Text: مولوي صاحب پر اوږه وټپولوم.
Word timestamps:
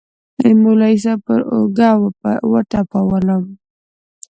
مولوي 0.61 0.95
صاحب 1.03 1.19
پر 1.27 1.39
اوږه 1.53 1.89
وټپولوم. 2.51 3.43